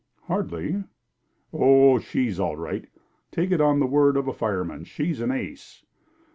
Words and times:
"Hardly!" 0.23 0.83
"Oh, 1.53 1.99
she's 1.99 2.39
all 2.39 2.57
right. 2.57 2.87
Take 3.29 3.51
it 3.51 3.61
on 3.61 3.79
the 3.79 3.85
word 3.85 4.17
of 4.17 4.27
a 4.27 4.33
fire 4.33 4.63
man, 4.65 4.83
she's 4.83 5.21
an 5.21 5.29
ace." 5.29 5.85